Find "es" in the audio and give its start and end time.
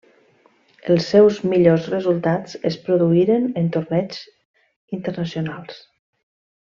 2.71-2.79